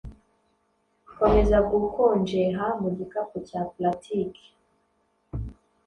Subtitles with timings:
[1.17, 4.47] Komeza gukonjeha mu gikapu cya platiki